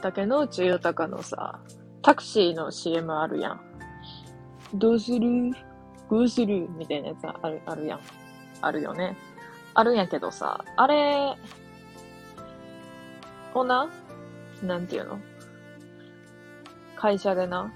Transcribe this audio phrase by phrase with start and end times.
[0.00, 1.60] 竹野内豊のさ、
[2.02, 3.60] タクシーの CM あるやん。
[4.74, 5.52] どうする？
[6.10, 6.66] どうする？
[6.76, 8.00] みたいなやつある、あるやん。
[8.62, 9.16] あるよね。
[9.74, 11.36] あるんやけどさ、あれ、
[13.54, 13.88] ほな、
[14.62, 15.18] なんていうの？
[16.96, 17.72] 会社でな、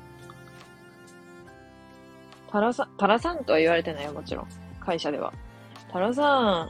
[2.50, 4.48] タラさん、タラさんとは言われてないよ、もちろん。
[4.80, 5.32] 会社では。
[5.92, 6.64] タラさ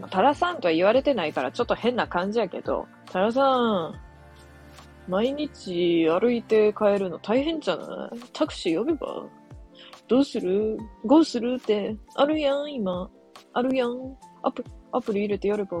[0.00, 3.94] ん、タラさんとは言われてないからちょっと変な感じやけど、タラさん、
[5.08, 8.18] 毎日歩いて帰るの大変じゃない？
[8.32, 9.26] タクシー呼べば？
[10.08, 10.78] どうする？
[11.04, 13.10] どうするって、あるやん、今。
[13.52, 14.16] あるやん。
[14.42, 15.78] アプ、アプリ入れてやれば。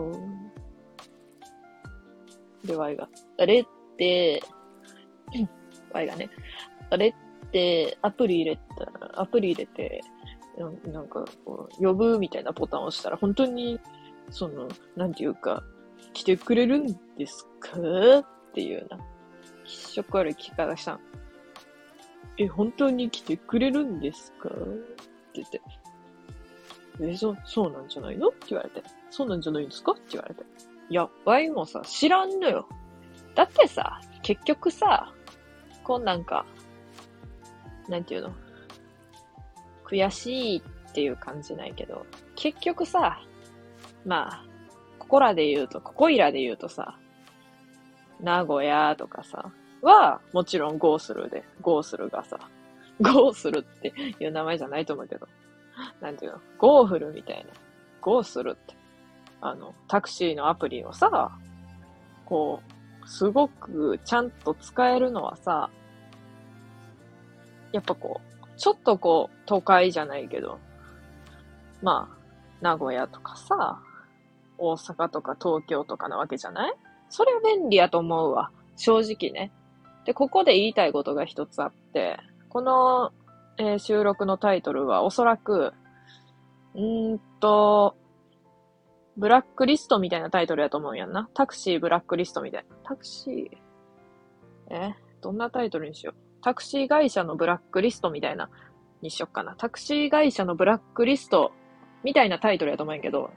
[2.64, 3.08] で、ワイが。
[3.38, 3.64] あれっ
[3.96, 4.42] て、
[5.92, 6.30] ワイがね、
[6.90, 10.00] あれって、アプリ入れた、アプリ入れて、
[10.58, 13.80] なんか、こう、呼ぶみたいなボタンを押したら、本当に
[14.30, 15.62] その、なんていうか、
[16.12, 17.70] 来てくれるんですか
[18.18, 18.98] っていうな、
[19.64, 21.00] 気色悪い聞き方した。
[22.38, 24.60] え、本当に来てくれるんですかって
[25.34, 25.60] 言って。
[27.00, 28.82] え、そ、そうなんじゃないのって言われて。
[29.10, 30.42] そうなんじゃないんですかって言われて。
[30.88, 32.68] いや、ワイもさ、知らんのよ。
[33.34, 35.12] だってさ、結局さ、
[35.84, 36.44] こんなんか、
[37.88, 38.34] なんていうの？
[39.92, 43.20] 悔しいっていう感じないけど、結局さ、
[44.06, 44.44] まあ、
[44.98, 46.96] ここらで言うと、ここいらで言うとさ、
[48.20, 52.38] 名古屋とかさ、は、もちろんゴースルで、ゴースルがさ、
[53.00, 55.28] ゴースルっていう名前じゃないと思うけど、
[56.00, 57.52] なんていうの、ゴーフルみたいな、
[58.00, 58.74] ゴースルって、
[59.40, 61.36] あの、タクシーのアプリをさ、
[62.24, 62.62] こ
[63.04, 65.68] う、すごくちゃんと使えるのはさ、
[67.72, 70.58] やっぱこう、ちょっとこう、都会じゃないけど、
[71.82, 72.16] まあ、
[72.60, 73.80] 名古屋とかさ、
[74.58, 76.74] 大阪とか東京とかなわけじゃない？
[77.08, 78.50] それは便利やと思うわ。
[78.76, 79.52] 正直ね。
[80.04, 82.18] で、ここで言いたいことが一つあって、
[82.48, 83.12] この、
[83.58, 85.72] えー、収録のタイトルはおそらく、
[86.74, 87.96] んーと、
[89.16, 91.28] ブラックリストみたいなタイトルやと思うんやんな。
[91.34, 92.76] タクシーブラックリストみたいな。
[92.84, 94.94] タクシー、え？
[95.20, 96.31] どんなタイトルにしよう？
[96.42, 98.50] タクシー会社のブラックリストみたいな、
[99.00, 99.54] にしよっかな。
[99.56, 101.52] タクシー会社のブラックリスト
[102.04, 103.30] みたいなタイトルやと思うんやけど、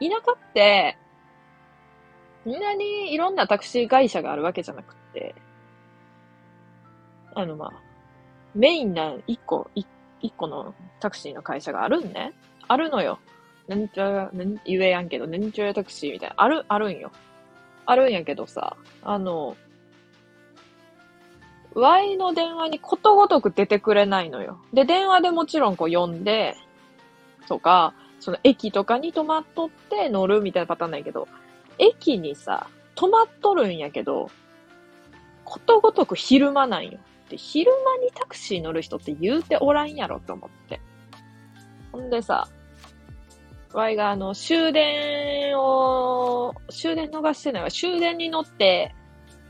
[0.00, 0.98] 田舎って、
[2.44, 5.34] みんなにいろんなタクシー会社があるわけじゃなくて、
[7.34, 7.72] あの、まあ、
[8.54, 9.86] メインな一個、一
[10.36, 12.32] 個のタクシーの会社があるんね。
[12.68, 13.18] あるのよ。
[13.68, 16.34] なんちゃら、なん言えやんけど、なんちゃタクシーみたいな。
[16.38, 17.10] ある、あるんよ。
[17.84, 19.56] あるんやけどさ、あの、
[21.76, 24.58] Y の電話にことごとく出てくれないのよ。
[24.72, 26.56] で、電話でもちろんこう呼んで、
[27.48, 31.28] とか、その駅とかに泊まっとって乗るみたいなパターンないけど、
[31.78, 34.30] 駅にさ、泊まっとるんやけど、
[35.44, 36.98] ことごとく昼間なんよ。
[37.28, 40.80] で、昼間にタクシー乗る人って言うておらんやろと思って。
[41.92, 42.48] ほんでさ、
[43.74, 47.70] わいがあの、終電を、終電逃してないわ。
[47.70, 48.94] 終電に乗って、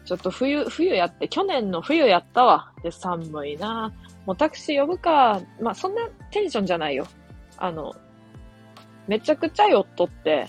[0.06, 2.72] ちょっと冬、冬やって、去年の冬やったわ。
[2.82, 3.92] で、寒いな
[4.24, 5.40] もうタクシー呼ぶか。
[5.60, 7.06] まあ、そんなテンションじゃないよ。
[7.58, 7.92] あの、
[9.08, 10.46] めちゃくちゃ酔っとって、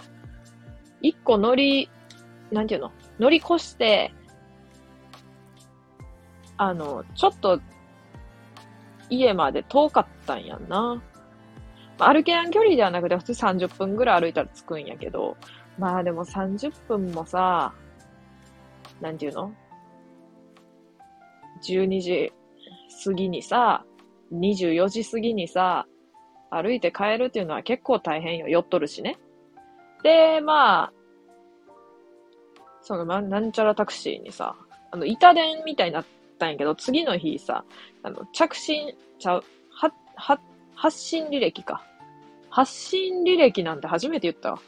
[1.01, 1.89] 一個乗り、
[2.51, 2.91] なんていうの？
[3.19, 4.13] 乗り越して、
[6.57, 7.59] あの、ちょっと、
[9.09, 11.01] 家まで遠かったんやんな。
[11.97, 15.35] まあ、歩けやん距離ではなくて、普通30分ぐらい歩いたら着くんやけど、
[15.79, 17.73] まあでも30分もさ、
[19.01, 19.53] なんていうの
[21.63, 22.33] ?12 時
[23.03, 23.85] 過ぎにさ、
[24.33, 25.85] 24時過ぎにさ、
[26.49, 28.47] 歩いて帰るっていうのは結構大変よ。
[28.47, 29.17] 酔っとるしね。
[30.03, 30.93] で、まあ、
[32.81, 34.55] その、ま、なんちゃらタクシーにさ、
[34.91, 36.05] あの、板電みたいになっ
[36.39, 37.65] たんやけど、次の日さ、
[38.03, 40.39] あの、着信、ちゃう、は、は、
[40.75, 41.83] 発信履歴か。
[42.49, 44.59] 発信履歴なんて初めて言ったわ。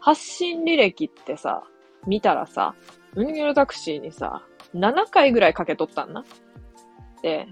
[0.00, 1.62] 発信履歴ってさ、
[2.06, 2.74] 見たらさ、
[3.16, 4.42] ウニゲルタクシーにさ、
[4.74, 6.24] 7回ぐらいかけとったんな。
[7.22, 7.46] で、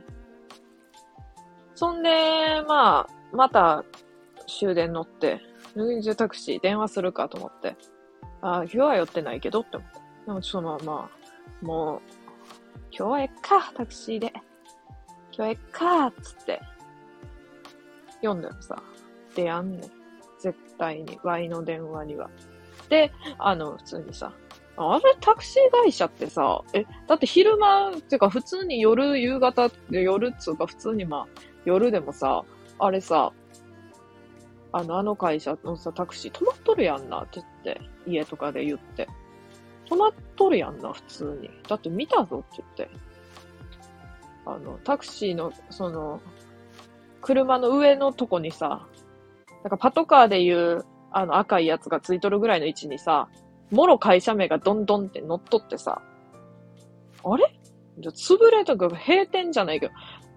[1.75, 3.83] そんで、まあ、また
[4.47, 5.41] 終電乗って、
[5.75, 7.77] ヌータクシー電話するかと思って、
[8.43, 10.01] ああ、今日は寄ってないけどって思って。
[10.27, 12.01] でもちょっとまあまあ、もう、
[12.91, 14.33] 今日はえっか、タクシーで。
[14.35, 14.43] 今
[15.33, 16.61] 日はえっか、つって。
[18.17, 18.83] 読んでもさ、
[19.35, 19.81] 出やんねん。
[20.39, 22.29] 絶対に、Y の電話には。
[22.91, 24.33] で、あの、普通にさ、
[24.77, 31.27] あれ、タクシー会社ってさ、え、だって昼間、っていうか普通に夜、夕方、夜っつうか普通にまあ、
[31.65, 32.45] 夜でもさ、
[32.79, 33.33] あれさ、
[34.73, 39.09] あの、あの会社のさ、タクシー止まっとるやんなって言って、家とかで言って。
[39.89, 41.51] 止まっとるやんな、普通に。
[41.69, 42.91] だって見たぞって言って。
[44.47, 46.21] あの、タクシーの、その、
[47.21, 48.87] 車の上のとこにさ、
[49.63, 53.29] なんかパトカーでいう、あの赤いやつがついとるぐらいの位置にさ、
[53.71, 56.03] もろ会社名がどんどんって乗っとってさ、
[57.25, 57.55] あれ？
[57.99, 59.93] じゃ潰れとか閉店じゃないけど、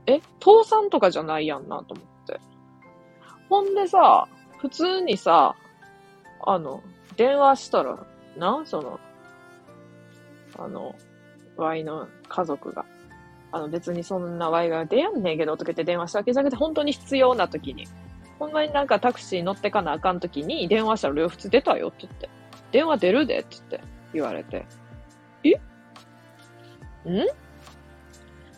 [0.06, 2.39] え、倒産とかじゃないやんなと思って。
[3.50, 4.27] ほんでさ、
[4.57, 5.56] 普通にさ、
[6.45, 6.81] あの、
[7.15, 7.97] 電話したら、
[8.38, 9.00] な、その、
[10.57, 10.95] あの、
[11.57, 12.85] ワイの家族が。
[13.50, 17.88] あの別にそんなワイが出やんねんけどとか言って電話したわけじゃなくて、本当に必要な時に。
[18.39, 22.30] ほんまになんかタクシー乗ってかなあかん時に電話したら両普通出たよって言って。
[22.77, 23.81] 電話出るでって言って
[24.13, 24.63] 言われて。
[25.44, 25.50] え？
[27.09, 27.25] ん？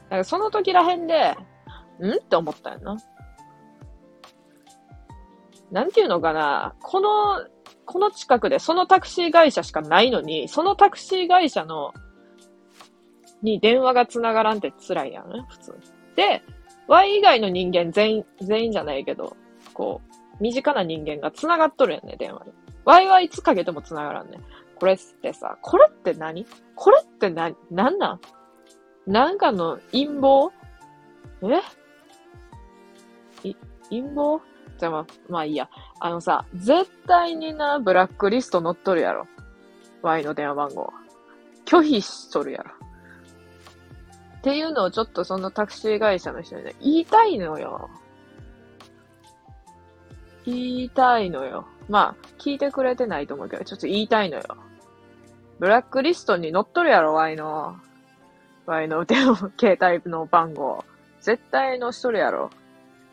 [0.09, 1.37] なんかその時らへんで、
[2.01, 2.11] ん？
[2.11, 2.97] って思ったよな。
[5.71, 7.47] なんていうのかな、この、
[7.85, 11.93] この近くでそのタクシー会社しかないのに、そのタクシー会社の、
[13.41, 15.79] に電話が繋がらんって辛いやんね、普通。
[16.17, 16.43] で、
[16.89, 19.37] Y 以外の人間全員、全員じゃないけど、
[19.73, 22.51] こう、身近な人間が繋がっとるやんね、電話で。
[22.89, 24.39] Y はいつかけても繋がらんね。
[24.79, 26.47] これってさ、これって何？
[26.73, 28.21] これって何、なんなん？
[29.05, 30.51] なんかの陰謀？
[33.43, 33.47] え？
[33.47, 33.55] い、
[33.91, 34.41] 陰謀？
[34.79, 35.69] じゃあまあ、まあいいや。
[35.99, 39.27] あのさ、絶対にな、ブラックリスト乗っとるやろ。
[40.01, 40.91] Y の電話番号。
[41.65, 42.71] 拒否しとるやろ。
[44.39, 47.91] っていうのをちょっとそのタクシー会社の人にね、言いたいのよ。
[50.47, 51.67] 言いたいのよ。
[51.89, 54.43] まあ、聞いてくれてないと思うけど、ちょっと言いたいのよ。
[55.59, 57.75] ブラックリストに乗っとるやろ、Y の。
[58.65, 60.85] Y の電話、携帯の番号。
[61.19, 62.51] 絶対乗しとるやろ。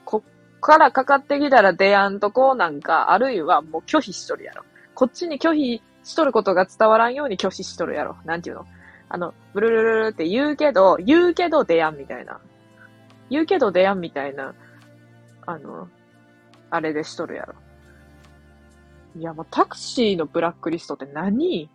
[0.04, 4.62] こっからかかってきたら出やんとこなんか、あるいはもう拒否しとるやろ。
[4.94, 8.16] こっちに拒否しとることが伝わらんように拒否しとるやろ。
[8.24, 8.66] なんていうの？
[9.08, 12.40] あの、ブルルルルって言うけど、言うけど出やんみたいな。
[13.30, 14.54] 言うけど出やんみたいな、
[15.46, 15.88] あの、
[16.70, 17.54] あれでしとるやろ。
[19.18, 21.70] いや、もうタクシーのブラックリストって何？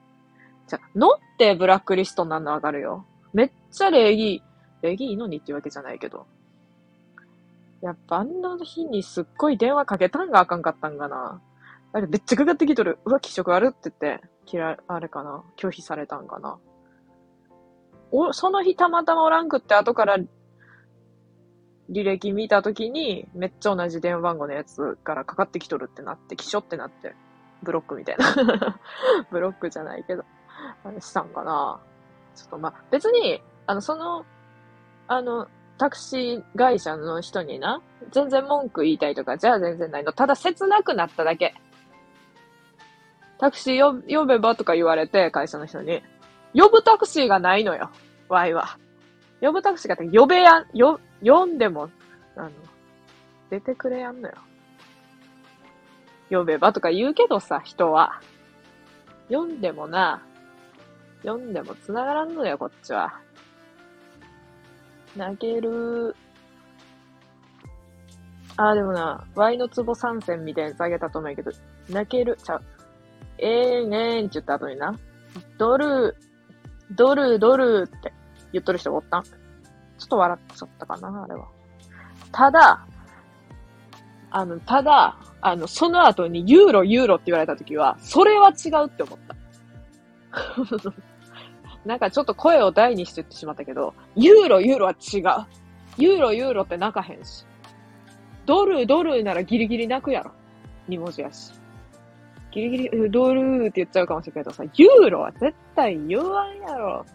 [0.68, 3.06] じゃ、乗ってブラックリストになんのわかるよ。
[3.34, 4.44] めっちゃ礼儀、
[4.82, 6.28] 礼儀いいのにっていうわけじゃないけど。
[7.82, 11.42] いやっぱあんな日にすっごい電話かけたんがあかんかったんかな。
[11.94, 13.00] あれめっちゃかかってきとる。
[13.06, 15.44] うわ、気色悪って言って、嫌い、あれかな。
[15.58, 16.60] 拒否されたんかな。
[18.12, 20.18] お、その日たまたまおらんくって後から
[21.90, 27.16] 履歴見たときに、めっちゃ同じ電話番号のやつからかかってきとるってなって、気象ってなって、
[27.64, 28.80] ブロックみたいな。
[29.32, 30.24] ブロックじゃないけど、
[30.84, 31.80] あれしたんかな。
[32.36, 34.26] ちょっとまあ、別に、あの、その、
[35.08, 35.48] あの、
[35.78, 37.82] タクシー会社の人にな、
[38.12, 40.14] 全然文句言いたいとか、じゃあ全然ないの。
[40.14, 41.56] ただ切なくなっただけ。
[43.40, 46.04] タクシー呼べばとか言われて、会社の人に。
[46.54, 47.90] 呼ぶタクシーがないのよ。
[48.30, 48.78] ワイは。
[49.42, 51.90] 呼ぶタクシーが呼べやん、よ、呼んでも、
[52.36, 52.52] あの、
[53.50, 54.36] 出てくれやんのよ。
[56.32, 58.22] 呼べばとか言うけどさ、人は。
[59.30, 60.24] 読んでもな、
[61.24, 63.20] 読んでも繋がらんのよ、こっちは。
[65.16, 66.16] 泣ける。
[68.58, 71.52] あー、でもな、Y の壺参戦みたいなやつあげたと思うけど、
[71.90, 72.38] 泣ける。
[72.42, 72.62] ちゃう。
[73.38, 74.98] ええー、ねーんって言った後にな、
[75.58, 76.16] ドル、
[76.92, 78.14] ドル、ドルって
[78.54, 79.32] 言っとる人おったんちょ
[80.06, 81.48] っと笑っちゃったかな、あれは。
[82.32, 82.86] ただ、
[84.30, 89.36] あの、ただ、あの、その後にユーロ、ユーロって言われたときは、それは違うって思った。
[91.86, 95.46] なんかちょっと声を大にして言ってしまったけど、ユーロ、ユーロは違う。
[95.98, 97.46] ユーロ、ユーロって泣かへんし。
[98.46, 100.32] ドル、ドルならギリギリ泣くやろ。
[100.90, 101.54] 2文字やし。
[102.52, 107.06] ギリギリ、ドルって言っちゃうかもしれんけどさ、ユーロは絶対言わんやろ。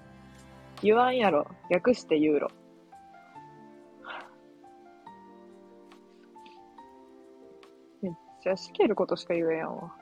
[0.82, 1.46] 言わんやろ。
[1.70, 2.50] 略してユーロ。
[8.46, 9.92] めっちゃしけることしか言えんわ。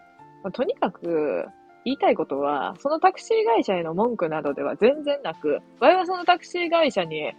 [0.43, 1.47] まあ、とにかく、
[1.87, 7.33] 言いたいことは、そのタクシー会社への文句などでは全然なく、我々はそのタクシー会社に、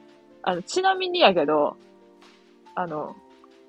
[0.44, 1.78] あの、ちなみにやけど、
[2.76, 3.16] あの、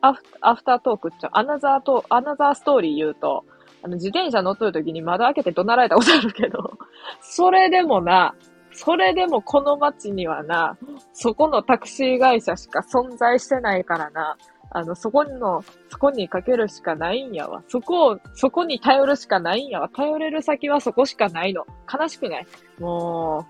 [0.03, 3.45] アフアフタートークっちゃ、アナザート、アナザーストーリー言うと、
[3.83, 6.79] あの、自転車乗っとる時に窓開けて怒鳴られたことあるけど、
[7.21, 8.35] それでもな、
[8.73, 10.77] それでもこの街にはな、
[11.15, 14.37] そこのタクシー会社しか存在してないからな、
[14.77, 17.63] あの、そこの、そこにかけるしかないんやわ。
[17.67, 19.89] そこを、そこに頼るしかないんやわ。
[19.89, 21.67] 頼れる先はそこしかないの。
[21.91, 22.47] 悲しくない？
[22.79, 23.47] も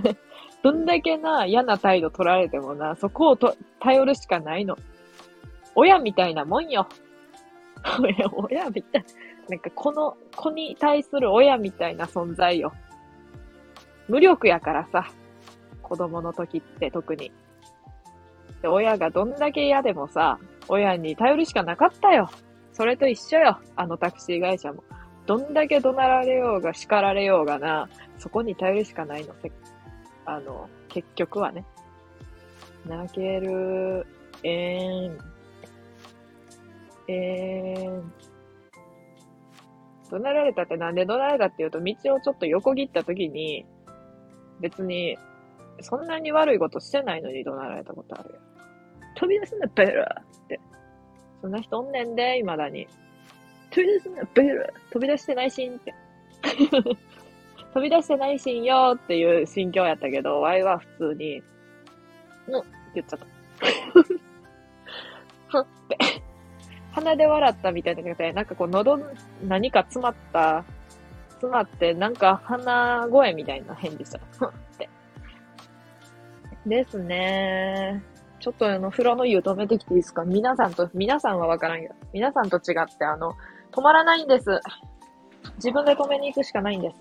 [0.00, 0.16] う
[0.64, 4.78] どんだけな、嫌な態度取られてもな、そこをと頼るしかないの。
[5.74, 6.88] 親みたいなもんよ。
[8.00, 9.04] 親、親みたい。
[9.50, 12.72] なんかこの子に対する親みたいな存在よ。
[14.08, 15.06] 無力やからさ。
[15.82, 17.30] 子供の時って特に。
[18.62, 22.30] で、親がどんだけ嫌でもさ、親に頼るしかなかったよ。
[22.72, 23.58] それと一緒よ。
[23.76, 24.84] あのタクシー会社も。
[25.26, 29.34] どんだけ怒鳴られようが叱られようがな、そこに頼るしかないの。
[30.24, 31.64] あの、結局はね。
[32.86, 34.06] 泣ける、
[34.42, 35.18] えーん。
[37.08, 38.12] えーん。
[40.10, 43.66] 怒鳴られたってなんで怒鳴られたっていうと、道をちょっと横切った時に、
[44.60, 45.18] 別に、
[45.80, 48.40] そんなに悪いことしてないのに怒鳴られたことあるよ。
[49.14, 50.60] 飛び出すな、ベラって。
[51.40, 52.86] そんな人おんねんで、未だに。
[53.70, 55.94] 飛び出すな、ベラ飛び出してないしんって。
[57.74, 61.42] 飛び出してないしんよっていう心境やったけど、ワイは普通に、
[62.48, 63.18] のって言っちゃっ
[65.50, 65.56] た。
[65.58, 65.96] はって。
[66.92, 68.98] 鼻で笑ったみたいな感じで、なんかこう喉、
[69.44, 70.64] 何か詰まった、
[71.28, 74.20] 詰まって、なんか鼻声みたいな返事した。
[76.66, 78.02] ですね。
[78.40, 80.24] ちょっとあの、風呂の湯止めてきていいですか？
[80.24, 83.32] 皆さんと、皆さんはわからんけど、皆さんと違ってあの、
[83.72, 84.60] 止まらないんです。
[85.56, 86.98] 自分で止めに行くしかないんです。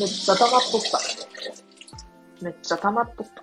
[0.00, 1.00] めっちゃ溜まっとった。
[2.44, 3.42] めっちゃ溜まっとった。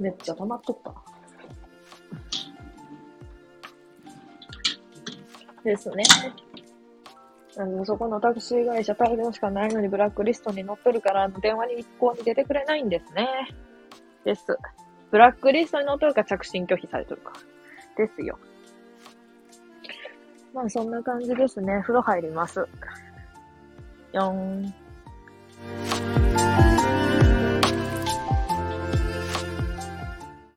[0.00, 0.94] めっちゃ溜まっとった。
[5.64, 6.04] ですね。
[7.58, 13.28] あの、そこのタクシー会社大量しかないのにブラックリストに載ってるから、電話に一向に出てくれないんですね。
[14.24, 14.56] です。
[15.10, 17.32] ブラックリストに載ってるか着信拒否されとるか。
[17.96, 18.38] ですよ。
[20.54, 21.80] まあそんな感じですね。
[21.82, 22.60] 風呂入ります。
[22.60, 24.74] よーん。